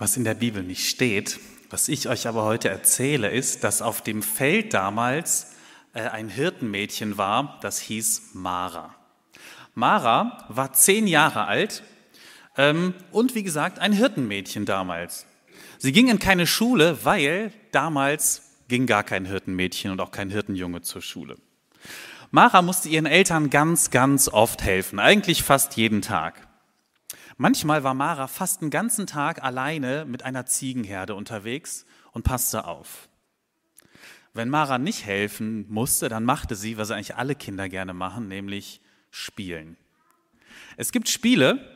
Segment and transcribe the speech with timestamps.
[0.00, 1.38] Was in der Bibel nicht steht,
[1.68, 5.52] was ich euch aber heute erzähle, ist, dass auf dem Feld damals
[5.92, 8.94] äh, ein Hirtenmädchen war, das hieß Mara.
[9.74, 11.82] Mara war zehn Jahre alt
[12.56, 15.26] ähm, und wie gesagt ein Hirtenmädchen damals.
[15.76, 20.80] Sie ging in keine Schule, weil damals ging gar kein Hirtenmädchen und auch kein Hirtenjunge
[20.80, 21.36] zur Schule.
[22.30, 26.48] Mara musste ihren Eltern ganz, ganz oft helfen, eigentlich fast jeden Tag.
[27.42, 33.08] Manchmal war Mara fast den ganzen Tag alleine mit einer Ziegenherde unterwegs und passte auf.
[34.34, 38.82] Wenn Mara nicht helfen musste, dann machte sie, was eigentlich alle Kinder gerne machen, nämlich
[39.10, 39.78] spielen.
[40.76, 41.66] Es gibt Spiele,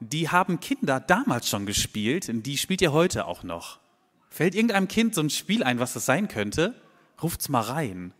[0.00, 3.78] die haben Kinder damals schon gespielt, und die spielt ihr heute auch noch.
[4.30, 6.74] Fällt irgendeinem Kind so ein Spiel ein, was das sein könnte?
[7.22, 8.14] Ruft's mal rein.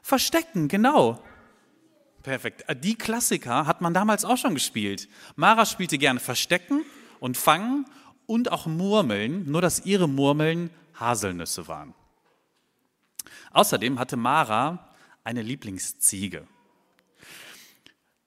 [0.00, 1.20] Verstecken, genau.
[2.22, 2.64] Perfekt.
[2.68, 5.08] Äh, die Klassiker hat man damals auch schon gespielt.
[5.36, 6.84] Mara spielte gerne Verstecken
[7.20, 7.86] und Fangen
[8.26, 11.94] und auch Murmeln, nur dass ihre Murmeln Haselnüsse waren.
[13.52, 14.88] Außerdem hatte Mara
[15.24, 16.46] eine Lieblingsziege.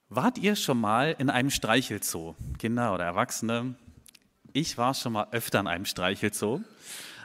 [0.09, 2.35] Wart ihr schon mal in einem Streichelzoo?
[2.59, 3.75] Kinder oder Erwachsene?
[4.53, 6.61] Ich war schon mal öfter in einem Streichelzoo.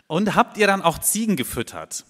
[0.06, 2.04] Und habt ihr dann auch Ziegen gefüttert?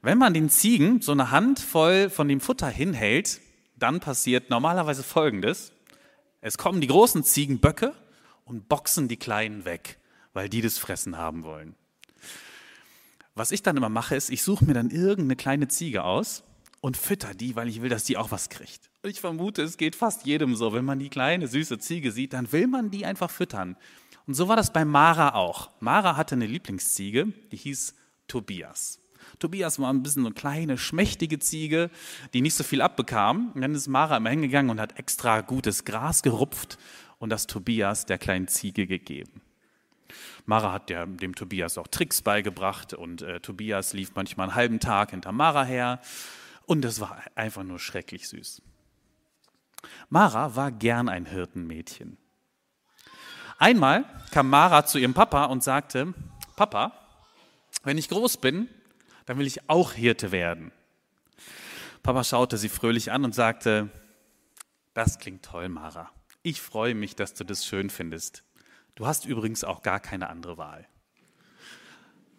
[0.00, 3.40] Wenn man den Ziegen so eine Handvoll von dem Futter hinhält,
[3.76, 5.72] dann passiert normalerweise Folgendes.
[6.40, 7.94] Es kommen die großen Ziegenböcke
[8.44, 9.98] und boxen die Kleinen weg,
[10.32, 11.74] weil die das Fressen haben wollen.
[13.34, 16.44] Was ich dann immer mache, ist, ich suche mir dann irgendeine kleine Ziege aus
[16.80, 18.90] und fütter die, weil ich will, dass die auch was kriegt.
[19.02, 20.72] Ich vermute, es geht fast jedem so.
[20.72, 23.76] Wenn man die kleine, süße Ziege sieht, dann will man die einfach füttern.
[24.26, 25.70] Und so war das bei Mara auch.
[25.80, 27.94] Mara hatte eine Lieblingsziege, die hieß
[28.28, 29.00] Tobias.
[29.38, 31.90] Tobias war ein bisschen eine kleine, schmächtige Ziege,
[32.32, 33.52] die nicht so viel abbekam.
[33.54, 36.78] Und dann ist Mara immer hingegangen und hat extra gutes Gras gerupft
[37.18, 39.40] und das Tobias der kleinen Ziege gegeben.
[40.46, 44.80] Mara hat der, dem Tobias auch Tricks beigebracht und äh, Tobias lief manchmal einen halben
[44.80, 46.00] Tag hinter Mara her
[46.66, 48.62] und das war einfach nur schrecklich süß.
[50.08, 52.18] Mara war gern ein Hirtenmädchen.
[53.58, 56.12] Einmal kam Mara zu ihrem Papa und sagte,
[56.56, 56.92] Papa,
[57.82, 58.68] wenn ich groß bin,
[59.26, 60.72] dann will ich auch Hirte werden.
[62.02, 63.88] Papa schaute sie fröhlich an und sagte,
[64.92, 66.10] das klingt toll, Mara.
[66.42, 68.44] Ich freue mich, dass du das schön findest.
[68.94, 70.86] Du hast übrigens auch gar keine andere Wahl.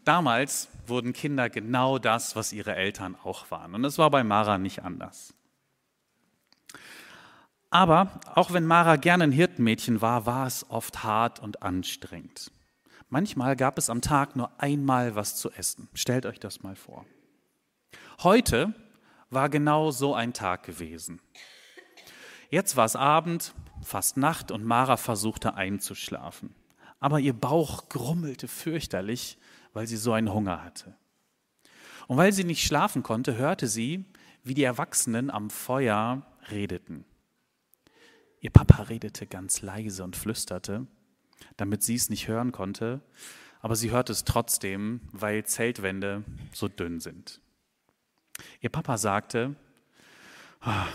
[0.06, 3.74] Damals wurden Kinder genau das, was ihre Eltern auch waren.
[3.74, 5.34] Und es war bei Mara nicht anders.
[7.72, 12.52] Aber auch wenn Mara gerne ein Hirtenmädchen war, war es oft hart und anstrengend.
[13.10, 15.88] Manchmal gab es am Tag nur einmal was zu essen.
[15.94, 17.06] Stellt euch das mal vor.
[18.24, 18.74] Heute
[19.30, 21.22] war genau so ein Tag gewesen.
[22.50, 26.56] Jetzt war es Abend, fast Nacht und Mara versuchte einzuschlafen.
[27.00, 29.38] Aber ihr Bauch grummelte fürchterlich,
[29.74, 30.96] weil sie so einen Hunger hatte.
[32.08, 34.06] Und weil sie nicht schlafen konnte, hörte sie,
[34.44, 37.04] wie die Erwachsenen am Feuer redeten.
[38.40, 40.86] Ihr Papa redete ganz leise und flüsterte,
[41.58, 43.02] damit sie es nicht hören konnte,
[43.62, 46.24] aber sie hört es trotzdem, weil Zeltwände
[46.54, 47.42] so dünn sind.
[48.62, 49.56] Ihr Papa sagte,
[50.62, 50.86] ah,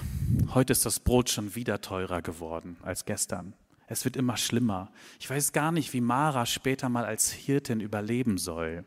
[0.55, 3.55] heute ist das Brot schon wieder teurer geworden als gestern.
[3.87, 4.93] Es wird immer schlimmer.
[5.19, 8.85] Ich weiß gar nicht, wie Mara später mal als Hirtin überleben soll.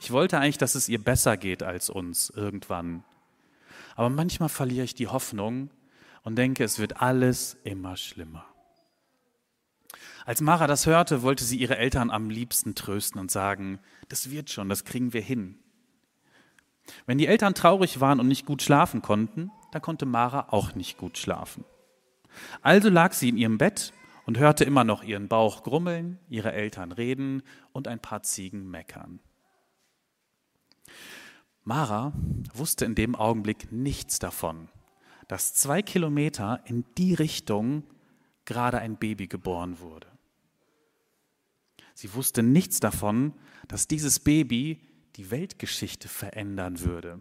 [0.00, 3.02] Ich wollte eigentlich, dass es ihr besser geht als uns irgendwann.
[3.96, 5.70] Aber manchmal verliere ich die Hoffnung
[6.22, 8.46] und denke, es wird alles immer schlimmer.
[10.26, 14.50] Als Mara das hörte, wollte sie ihre Eltern am liebsten trösten und sagen, das wird
[14.50, 15.58] schon, das kriegen wir hin.
[17.06, 20.98] Wenn die Eltern traurig waren und nicht gut schlafen konnten, dann konnte Mara auch nicht
[20.98, 21.64] gut schlafen.
[22.62, 23.92] Also lag sie in ihrem Bett
[24.26, 29.20] und hörte immer noch ihren Bauch grummeln, ihre Eltern reden und ein paar Ziegen meckern.
[31.64, 32.12] Mara
[32.54, 34.68] wusste in dem Augenblick nichts davon,
[35.28, 37.84] dass zwei Kilometer in die Richtung
[38.48, 40.08] gerade ein Baby geboren wurde.
[41.92, 43.34] Sie wusste nichts davon,
[43.68, 44.80] dass dieses Baby
[45.16, 47.20] die Weltgeschichte verändern würde.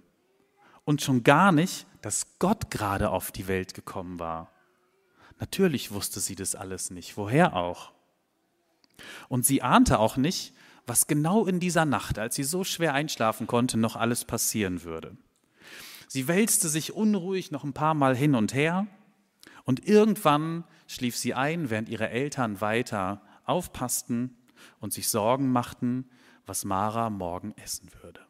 [0.86, 4.54] Und schon gar nicht, dass Gott gerade auf die Welt gekommen war.
[5.38, 7.18] Natürlich wusste sie das alles nicht.
[7.18, 7.92] Woher auch?
[9.28, 10.54] Und sie ahnte auch nicht,
[10.86, 15.18] was genau in dieser Nacht, als sie so schwer einschlafen konnte, noch alles passieren würde.
[16.08, 18.88] Sie wälzte sich unruhig noch ein paar Mal hin und her
[19.66, 24.36] und irgendwann schlief sie ein, während ihre Eltern weiter aufpassten
[24.80, 26.10] und sich Sorgen machten,
[26.46, 28.26] was Mara morgen essen würde.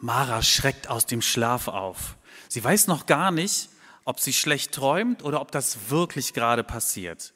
[0.00, 2.16] Mara schreckt aus dem Schlaf auf.
[2.48, 3.68] Sie weiß noch gar nicht,
[4.04, 7.34] ob sie schlecht träumt oder ob das wirklich gerade passiert.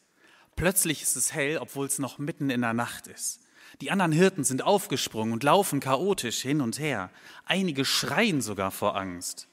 [0.55, 3.41] Plötzlich ist es hell, obwohl es noch mitten in der Nacht ist.
[3.81, 7.11] Die anderen Hirten sind aufgesprungen und laufen chaotisch hin und her.
[7.47, 9.49] Einige schreien sogar vor Angst.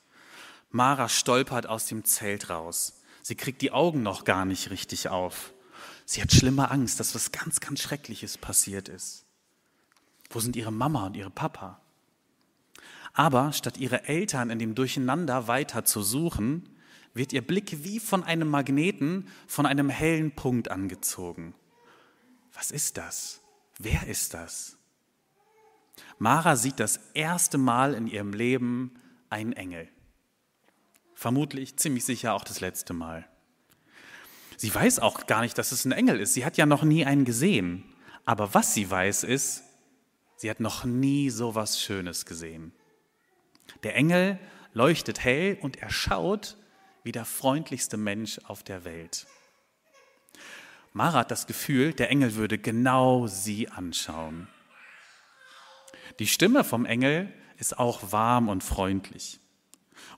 [0.72, 3.02] Mara stolpert aus dem Zelt raus.
[3.22, 5.54] Sie kriegt die Augen noch gar nicht richtig auf.
[6.06, 9.26] Sie hat schlimme Angst, dass was ganz, ganz Schreckliches passiert ist.
[10.30, 11.82] Wo sind ihre Mama und ihre Papa?
[13.14, 16.70] Aber statt ihre Eltern in dem Durcheinander weiter zu suchen,
[17.14, 21.56] wird ihr Blick wie von einem Magneten von einem hellen Punkt angezogen.
[22.54, 23.42] Was ist das?
[23.80, 24.78] Wer ist das?
[26.18, 29.00] Mara sieht das erste Mal in ihrem Leben
[29.30, 29.90] einen Engel.
[31.20, 33.28] Vermutlich, ziemlich sicher auch das letzte Mal.
[34.56, 36.34] Sie weiß auch gar nicht, dass es ein Engel ist.
[36.34, 37.84] Sie hat ja noch nie einen gesehen.
[38.24, 39.64] Aber was sie weiß ist,
[40.38, 42.72] sie hat noch nie so was Schönes gesehen.
[43.84, 44.40] Der Engel
[44.72, 46.56] leuchtet hell und er schaut
[47.04, 49.28] wie der freundlichste Mensch auf der Welt.
[50.94, 54.48] Mara hat das Gefühl, der Engel würde genau sie anschauen.
[56.20, 59.42] Die Stimme vom Engel ist auch warm und freundlich.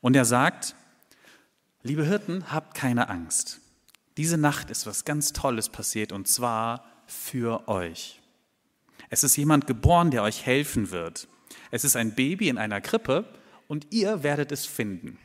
[0.01, 0.75] Und er sagt,
[1.83, 3.59] liebe Hirten, habt keine Angst.
[4.17, 8.21] Diese Nacht ist was ganz Tolles passiert und zwar für euch.
[9.09, 11.27] Es ist jemand geboren, der euch helfen wird.
[11.71, 13.25] Es ist ein Baby in einer Krippe
[13.67, 15.17] und ihr werdet es finden.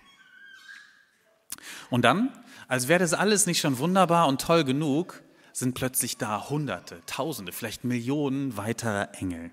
[1.91, 2.33] Und dann,
[2.69, 5.23] als wäre das alles nicht schon wunderbar und toll genug,
[5.53, 9.51] sind plötzlich da Hunderte, Tausende, vielleicht Millionen weiterer Engel.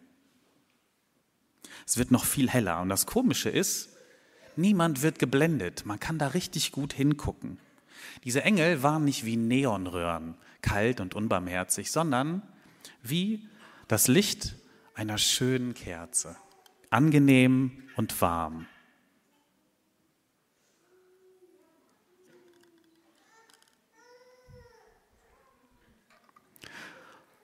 [1.86, 2.82] Es wird noch viel heller.
[2.82, 3.93] Und das Komische ist,
[4.58, 5.86] niemand wird geblendet.
[5.86, 7.58] Man kann da richtig gut hingucken.
[8.24, 12.42] Diese Engel waren nicht wie Neonröhren, kalt und unbarmherzig, sondern
[13.02, 13.48] wie
[13.88, 14.56] das Licht
[14.96, 16.36] einer schönen Kerze,
[16.90, 18.68] angenehm und warm.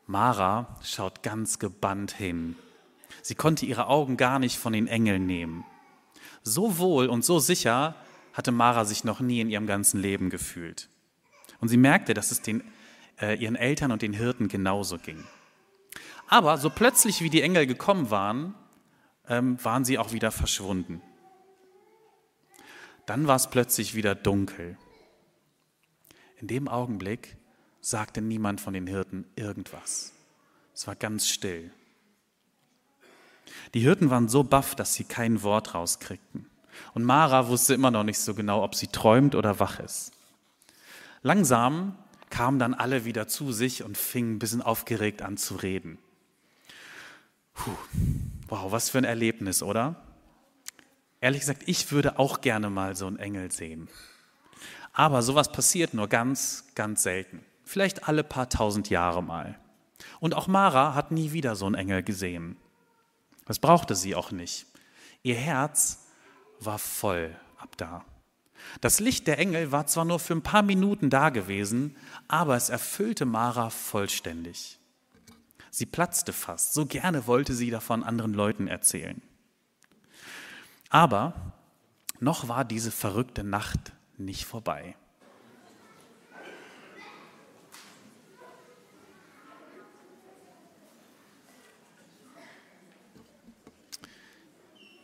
[0.07, 2.55] Mara schaut ganz gebannt hin.
[3.21, 5.65] Sie konnte ihre Augen gar nicht von den Engeln nehmen.
[6.43, 7.95] So wohl und so sicher
[8.33, 10.89] hatte Mara sich noch nie in ihrem ganzen Leben gefühlt.
[11.59, 12.63] Und sie merkte, dass es den,
[13.19, 15.23] äh, ihren Eltern und den Hirten genauso ging.
[16.27, 18.55] Aber so plötzlich wie die Engel gekommen waren,
[19.27, 21.01] ähm, waren sie auch wieder verschwunden.
[23.05, 24.77] Dann war es plötzlich wieder dunkel.
[26.37, 27.37] In dem Augenblick
[27.81, 30.13] sagte niemand von den Hirten irgendwas.
[30.73, 31.71] Es war ganz still.
[33.73, 36.45] Die Hirten waren so baff, dass sie kein Wort rauskriegten.
[36.93, 40.11] Und Mara wusste immer noch nicht so genau, ob sie träumt oder wach ist.
[41.21, 41.95] Langsam
[42.29, 45.97] kamen dann alle wieder zu sich und fingen ein bisschen aufgeregt an zu reden.
[47.53, 47.71] Puh,
[48.47, 49.95] wow, was für ein Erlebnis, oder?
[51.21, 53.89] Ehrlich gesagt, ich würde auch gerne mal so einen Engel sehen.
[54.93, 59.59] Aber sowas passiert nur ganz, ganz selten vielleicht alle paar tausend Jahre mal.
[60.19, 62.57] Und auch Mara hat nie wieder so einen Engel gesehen.
[63.49, 64.67] Das brauchte sie auch nicht.
[65.23, 66.05] Ihr Herz
[66.59, 68.05] war voll ab da.
[68.79, 71.97] Das Licht der Engel war zwar nur für ein paar Minuten da gewesen,
[72.27, 74.77] aber es erfüllte Mara vollständig.
[75.71, 79.19] Sie platzte fast, so gerne wollte sie davon anderen Leuten erzählen.
[80.91, 81.53] Aber
[82.19, 84.95] noch war diese verrückte Nacht nicht vorbei.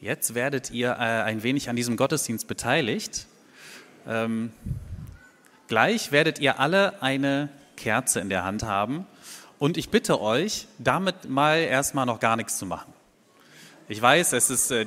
[0.06, 3.26] Jetzt werdet ihr äh, ein wenig an diesem Gottesdienst beteiligt.
[4.08, 4.54] Ähm,
[5.68, 9.08] gleich werdet ihr alle eine Kerze in der Hand haben.
[9.58, 12.94] Und ich bitte euch, damit mal erstmal noch gar nichts zu machen.
[13.88, 14.86] Ich weiß, es ist, äh,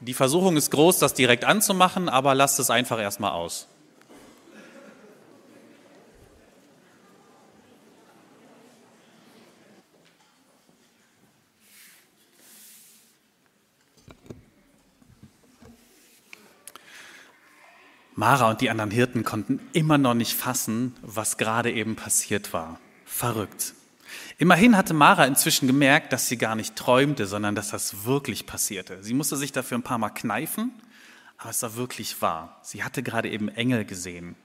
[0.00, 3.68] die Versuchung ist groß, das direkt anzumachen, aber lasst es einfach erstmal aus.
[18.22, 22.78] Mara und die anderen Hirten konnten immer noch nicht fassen, was gerade eben passiert war.
[23.04, 23.74] Verrückt.
[24.38, 29.02] Immerhin hatte Mara inzwischen gemerkt, dass sie gar nicht träumte, sondern dass das wirklich passierte.
[29.02, 30.70] Sie musste sich dafür ein paar Mal kneifen,
[31.36, 32.60] aber es war wirklich wahr.
[32.62, 34.36] Sie hatte gerade eben Engel gesehen.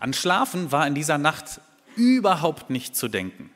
[0.00, 1.60] An Schlafen war in dieser Nacht
[1.94, 3.50] überhaupt nicht zu denken.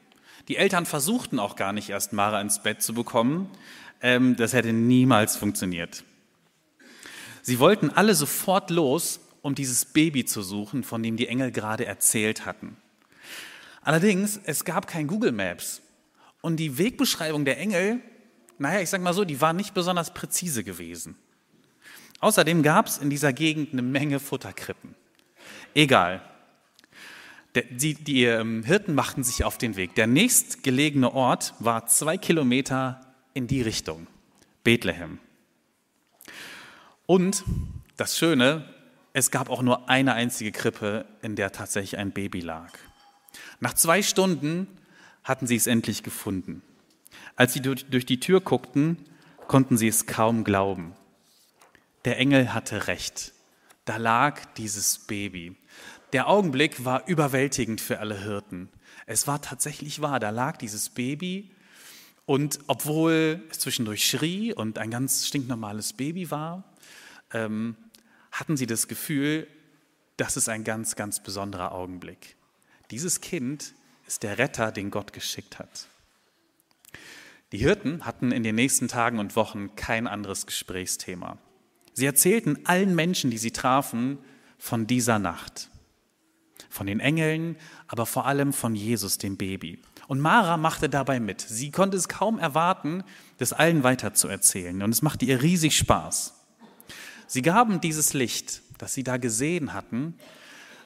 [0.48, 3.48] Die Eltern versuchten auch gar nicht erst Mara ins Bett zu bekommen.
[4.02, 6.04] Ähm, das hätte niemals funktioniert.
[7.42, 11.84] Sie wollten alle sofort los, um dieses Baby zu suchen, von dem die Engel gerade
[11.84, 12.76] erzählt hatten.
[13.82, 15.82] Allerdings, es gab kein Google Maps.
[16.40, 18.00] Und die Wegbeschreibung der Engel,
[18.58, 21.16] naja, ich sag mal so, die war nicht besonders präzise gewesen.
[22.20, 24.94] Außerdem gab es in dieser Gegend eine Menge Futterkrippen.
[25.75, 26.22] Egal.
[27.70, 29.94] Die, die ähm, Hirten machten sich auf den Weg.
[29.96, 33.00] Der nächstgelegene Ort war zwei Kilometer
[33.34, 34.06] in die Richtung,
[34.64, 35.18] Bethlehem.
[37.06, 37.44] Und
[37.96, 38.64] das Schöne,
[39.12, 42.73] es gab auch nur eine einzige Krippe, in der tatsächlich ein Baby lag.
[43.61, 44.66] Nach zwei Stunden
[45.25, 46.62] hatten sie es endlich gefunden.
[47.37, 48.97] Als sie durch die Tür guckten,
[49.49, 50.95] konnten sie es kaum glauben.
[52.04, 53.33] Der Engel hatte recht.
[53.85, 55.57] Da lag dieses Baby.
[56.12, 58.69] Der Augenblick war überwältigend für alle Hirten.
[59.07, 61.50] Es war tatsächlich wahr, da lag dieses Baby
[62.25, 66.64] und obwohl es zwischendurch schrie und ein ganz stinknormales Baby war,
[67.33, 67.76] ähm,
[68.32, 69.46] hatten sie das Gefühl,
[70.16, 72.36] das ist ein ganz, ganz besonderer Augenblick.
[72.90, 73.74] Dieses Kind
[74.06, 75.86] ist der Retter, den Gott geschickt hat.
[77.52, 81.38] Die Hirten hatten in den nächsten Tagen und Wochen kein anderes Gesprächsthema.
[81.92, 84.18] Sie erzählten allen Menschen, die sie trafen,
[84.58, 85.68] von dieser Nacht.
[86.70, 89.82] Von den Engeln, aber vor allem von Jesus, dem Baby.
[90.08, 91.42] Und Mara machte dabei mit.
[91.42, 93.04] Sie konnte es kaum erwarten,
[93.36, 94.82] das allen weiterzuerzählen.
[94.82, 96.41] Und es machte ihr riesig Spaß.
[97.26, 100.14] Sie gaben dieses Licht, das sie da gesehen hatten,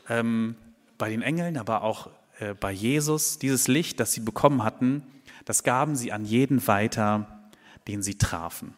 [0.09, 0.57] ähm,
[0.99, 5.02] bei den Engeln, aber auch äh, bei Jesus, dieses Licht, das sie bekommen hatten,
[5.45, 7.49] das gaben sie an jeden weiter,
[7.88, 8.75] den sie trafen.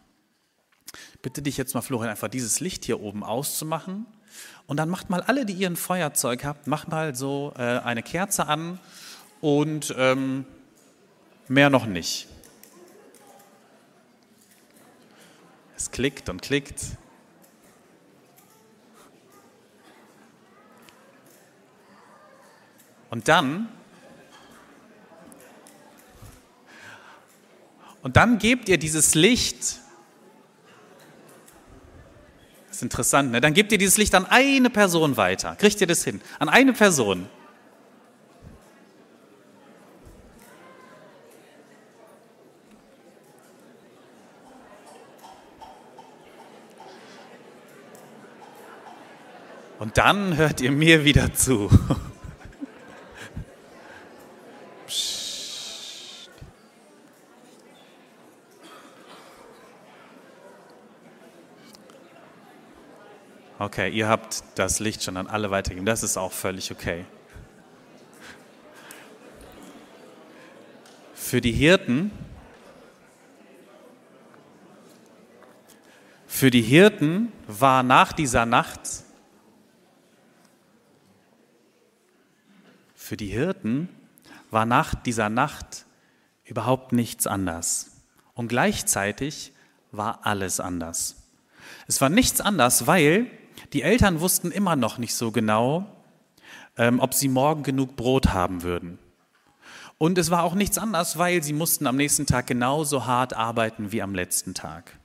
[1.23, 4.07] Bitte dich jetzt mal, Florian, einfach dieses Licht hier oben auszumachen.
[4.67, 8.03] Und dann macht mal alle, die ihr ein Feuerzeug habt, macht mal so äh, eine
[8.03, 8.79] Kerze an
[9.41, 10.45] und ähm,
[11.49, 12.29] mehr noch nicht.
[15.77, 16.83] Es klickt und klickt.
[23.11, 23.69] Und dann,
[28.03, 29.81] und dann gebt ihr dieses Licht,
[32.69, 33.41] das ist interessant, ne?
[33.41, 35.57] dann gebt ihr dieses Licht an eine Person weiter.
[35.57, 36.21] Kriegt ihr das hin?
[36.39, 37.29] An eine Person.
[49.79, 51.71] Und dann hört ihr mir wieder zu.
[63.61, 65.85] Okay, ihr habt das Licht schon an alle weitergegeben.
[65.85, 67.05] Das ist auch völlig okay.
[71.13, 72.13] Für die Hirten,
[76.29, 78.81] für die Hirten war nach dieser Nacht,
[82.95, 83.89] für die Hirten
[84.53, 85.85] war nach dieser Nacht
[86.45, 87.91] überhaupt nichts anders.
[88.35, 89.53] Und gleichzeitig
[89.91, 91.17] war alles anders.
[91.89, 93.29] Es war nichts anders, weil
[93.73, 95.87] die Eltern wussten immer noch nicht so genau,
[96.77, 98.99] ähm, ob sie morgen genug Brot haben würden.
[99.99, 103.91] Und es war auch nichts anderes, weil sie mussten am nächsten Tag genauso hart arbeiten
[103.91, 104.99] wie am letzten Tag.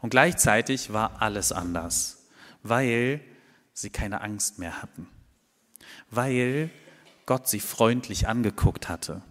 [0.00, 2.26] Und gleichzeitig war alles anders,
[2.62, 3.20] weil
[3.72, 5.08] sie keine Angst mehr hatten,
[6.10, 6.70] weil
[7.26, 9.22] Gott sie freundlich angeguckt hatte,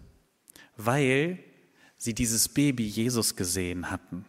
[0.76, 1.38] weil
[1.98, 4.24] sie dieses Baby Jesus gesehen hatten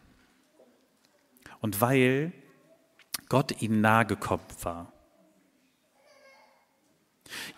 [1.60, 2.32] und weil
[3.32, 4.92] Gott ihnen nahe gekommen war.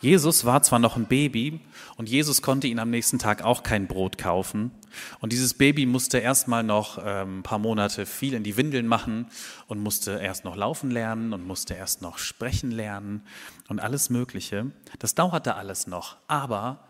[0.00, 1.58] Jesus war zwar noch ein Baby
[1.96, 4.70] und Jesus konnte ihnen am nächsten Tag auch kein Brot kaufen.
[5.18, 9.26] Und dieses Baby musste erstmal noch ähm, ein paar Monate viel in die Windeln machen
[9.66, 13.26] und musste erst noch laufen lernen und musste erst noch sprechen lernen
[13.66, 14.70] und alles Mögliche.
[15.00, 16.86] Das dauerte alles noch, aber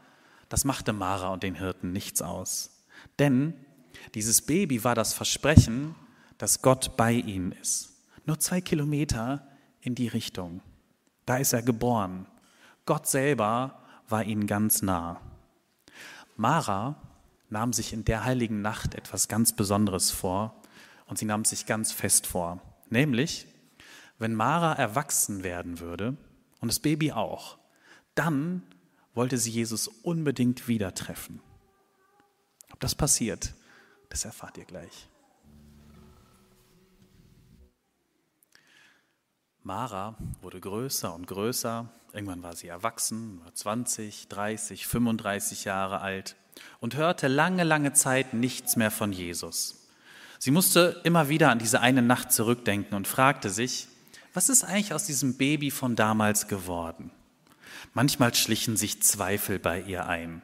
[0.51, 2.85] das machte Mara und den Hirten nichts aus.
[3.19, 3.55] Denn
[4.15, 5.95] dieses Baby war das Versprechen,
[6.37, 7.94] dass Gott bei ihnen ist.
[8.27, 9.47] Nur zwei Kilometer
[9.81, 10.63] in die Richtung.
[11.27, 12.27] Da ist er geboren.
[12.87, 15.21] Gott selber war ihnen ganz nah.
[16.37, 16.97] Mara
[17.49, 20.61] nahm sich in der heiligen Nacht etwas ganz Besonderes vor
[21.07, 22.61] und sie nahm sich ganz fest vor.
[22.91, 23.47] Nämlich,
[24.19, 26.17] wenn Mara erwachsen werden würde
[26.61, 27.59] und das Baby auch,
[28.15, 28.63] dann
[29.15, 31.41] wollte sie Jesus unbedingt wieder treffen.
[32.73, 33.55] Ob das passiert,
[34.09, 35.09] das erfahrt ihr gleich.
[39.65, 41.89] Mara wurde größer und größer.
[42.13, 46.37] Irgendwann war sie erwachsen, war 20, 30, 35 Jahre alt
[46.81, 49.89] und hörte lange, lange Zeit nichts mehr von Jesus.
[50.39, 53.89] Sie musste immer wieder an diese eine Nacht zurückdenken und fragte sich,
[54.35, 57.11] was ist eigentlich aus diesem Baby von damals geworden?
[57.95, 60.43] Manchmal schlichen sich Zweifel bei ihr ein.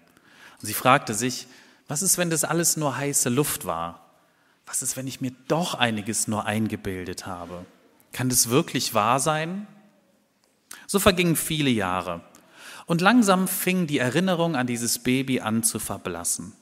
[0.61, 1.47] Und sie fragte sich,
[1.89, 4.17] was ist, wenn das alles nur heiße Luft war?
[4.65, 7.67] Was ist, wenn ich mir doch einiges nur eingebildet habe?
[8.12, 9.67] Kann das wirklich wahr sein?
[10.87, 12.23] So vergingen viele Jahre
[12.87, 16.52] und langsam fing die Erinnerung an dieses Baby an zu verblassen.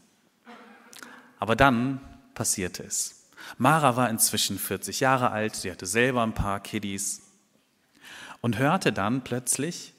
[1.39, 2.01] Aber dann
[2.35, 3.25] passierte es.
[3.57, 7.23] Mara war inzwischen 40 Jahre alt, sie hatte selber ein paar Kiddies
[8.43, 9.95] und hörte dann plötzlich,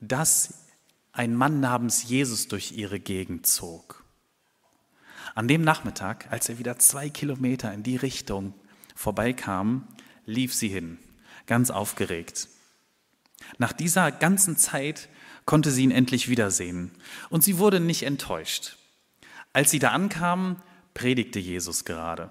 [0.00, 0.54] dass
[1.12, 4.04] ein Mann namens Jesus durch ihre Gegend zog.
[5.34, 8.54] An dem Nachmittag, als er wieder zwei Kilometer in die Richtung
[8.94, 9.86] vorbeikam,
[10.26, 10.98] lief sie hin,
[11.46, 12.48] ganz aufgeregt.
[13.58, 15.08] Nach dieser ganzen Zeit
[15.44, 16.90] konnte sie ihn endlich wiedersehen
[17.30, 18.76] und sie wurde nicht enttäuscht.
[19.52, 20.62] Als sie da ankam,
[20.94, 22.30] predigte Jesus gerade.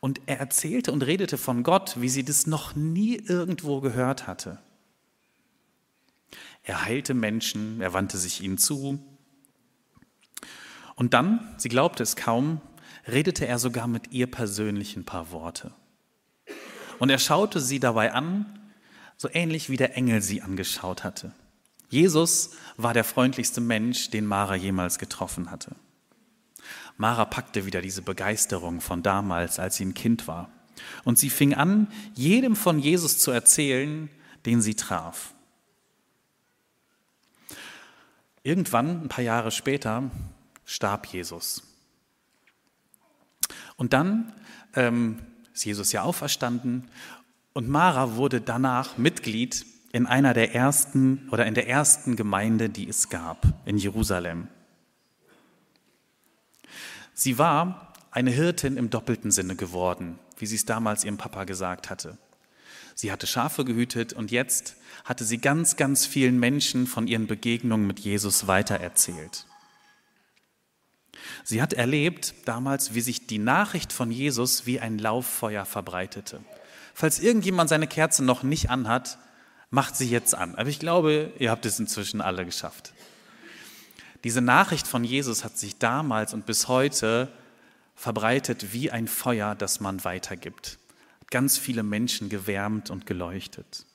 [0.00, 4.58] Und er erzählte und redete von Gott, wie sie das noch nie irgendwo gehört hatte.
[6.62, 9.00] Er heilte Menschen, er wandte sich ihnen zu,
[10.96, 12.60] und dann, sie glaubte es kaum,
[13.06, 15.72] redete er sogar mit ihr persönlich ein paar Worte.
[16.98, 18.46] Und er schaute sie dabei an,
[19.16, 21.32] so ähnlich wie der Engel sie angeschaut hatte.
[21.88, 25.74] Jesus war der freundlichste Mensch, den Mara jemals getroffen hatte.
[26.96, 30.50] Mara packte wieder diese Begeisterung von damals, als sie ein Kind war.
[31.04, 34.10] Und sie fing an, jedem von Jesus zu erzählen,
[34.44, 35.34] den sie traf.
[38.42, 40.10] Irgendwann, ein paar Jahre später,
[40.64, 41.62] starb Jesus.
[43.76, 44.32] Und dann
[44.74, 45.18] ähm,
[45.56, 46.84] ist Jesus ja auferstanden
[47.54, 52.86] und Mara wurde danach Mitglied in einer der ersten oder in der ersten Gemeinde, die
[52.86, 54.48] es gab in Jerusalem.
[57.14, 61.88] Sie war eine Hirtin im doppelten Sinne geworden, wie sie es damals ihrem Papa gesagt
[61.88, 62.18] hatte.
[62.94, 67.86] Sie hatte Schafe gehütet und jetzt hatte sie ganz, ganz vielen Menschen von ihren Begegnungen
[67.86, 69.46] mit Jesus weitererzählt.
[71.44, 76.40] Sie hat erlebt damals, wie sich die Nachricht von Jesus wie ein Lauffeuer verbreitete.
[76.94, 79.18] Falls irgendjemand seine Kerze noch nicht anhat,
[79.70, 80.54] macht sie jetzt an.
[80.54, 82.92] Aber ich glaube, ihr habt es inzwischen alle geschafft.
[84.24, 87.28] Diese Nachricht von Jesus hat sich damals und bis heute
[87.94, 90.78] verbreitet wie ein Feuer, das man weitergibt.
[91.20, 93.86] Hat ganz viele Menschen gewärmt und geleuchtet.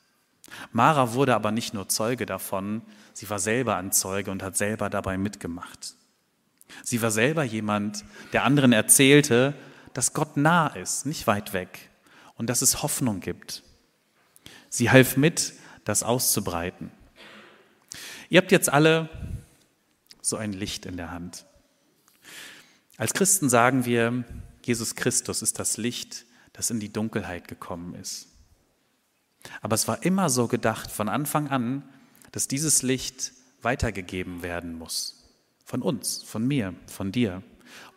[0.72, 2.82] Mara wurde aber nicht nur Zeuge davon,
[3.14, 5.96] sie war selber ein Zeuge und hat selber dabei mitgemacht.
[6.84, 8.04] Sie war selber jemand,
[8.34, 9.54] der anderen erzählte,
[9.94, 11.90] dass Gott nah ist, nicht weit weg
[12.36, 13.64] und dass es Hoffnung gibt.
[14.70, 15.54] Sie half mit,
[15.84, 16.92] das auszubreiten.
[18.30, 19.10] Ihr habt jetzt alle
[20.22, 21.46] so ein Licht in der Hand.
[22.98, 24.24] Als Christen sagen wir,
[24.64, 28.28] Jesus Christus ist das Licht, das in die Dunkelheit gekommen ist.
[29.62, 31.84] Aber es war immer so gedacht von Anfang an,
[32.32, 35.21] dass dieses Licht weitergegeben werden muss.
[35.72, 37.44] Von uns, von mir, von dir.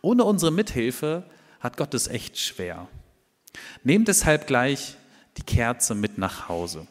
[0.01, 2.87] Ohne unsere Mithilfe hat Gott es echt schwer.
[3.83, 4.95] Nehmt deshalb gleich
[5.35, 6.87] die Kerze mit nach Hause.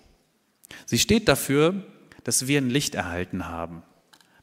[0.84, 1.86] Sie steht dafür,
[2.24, 3.82] dass wir ein Licht erhalten haben,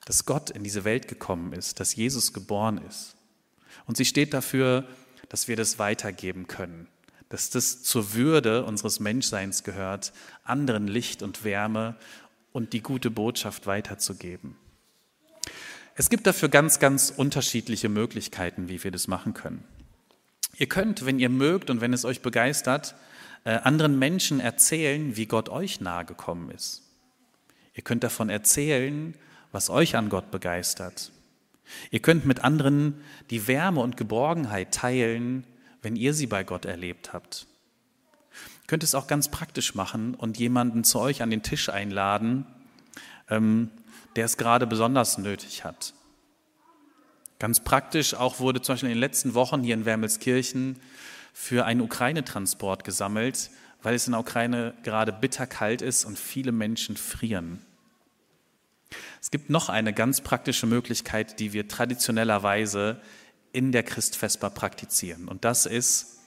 [0.05, 3.15] dass Gott in diese Welt gekommen ist, dass Jesus geboren ist.
[3.85, 4.87] Und sie steht dafür,
[5.29, 6.87] dass wir das weitergeben können,
[7.29, 10.11] dass das zur Würde unseres Menschseins gehört,
[10.43, 11.97] anderen Licht und Wärme
[12.51, 14.55] und die gute Botschaft weiterzugeben.
[16.01, 19.63] Es gibt dafür ganz, ganz unterschiedliche Möglichkeiten, wie wir das machen können.
[20.57, 22.95] Ihr könnt, wenn ihr mögt und wenn es euch begeistert,
[23.43, 26.81] äh, anderen Menschen erzählen, wie Gott euch nahe gekommen ist.
[27.75, 29.13] Ihr könnt davon erzählen,
[29.51, 31.11] was euch an Gott begeistert.
[31.91, 32.95] Ihr könnt mit anderen
[33.29, 35.45] die Wärme und Geborgenheit teilen,
[35.83, 37.45] wenn ihr sie bei Gott erlebt habt.
[38.63, 42.47] Ihr könnt es auch ganz praktisch machen und jemanden zu euch an den Tisch einladen,
[43.29, 43.69] ähm,
[44.15, 45.93] der es gerade besonders nötig hat.
[47.39, 50.79] Ganz praktisch auch wurde zum Beispiel in den letzten Wochen hier in Wermelskirchen
[51.33, 53.49] für einen Ukraine-Transport gesammelt,
[53.81, 57.65] weil es in der Ukraine gerade bitterkalt ist und viele Menschen frieren.
[59.21, 63.01] Es gibt noch eine ganz praktische Möglichkeit, die wir traditionellerweise
[63.53, 65.27] in der Christfesper praktizieren.
[65.27, 66.19] Und das ist,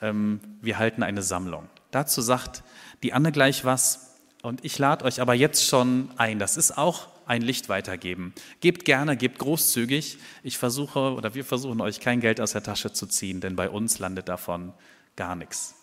[0.00, 1.68] ähm, wir halten eine Sammlung.
[1.90, 2.62] Dazu sagt
[3.02, 4.16] die Anne gleich was.
[4.42, 6.38] Und ich lade euch aber jetzt schon ein.
[6.38, 8.32] Das ist auch ein Licht weitergeben.
[8.60, 10.18] Gebt gerne, gebt großzügig.
[10.42, 13.68] Ich versuche oder wir versuchen euch kein Geld aus der Tasche zu ziehen, denn bei
[13.68, 14.72] uns landet davon
[15.16, 15.75] gar nichts.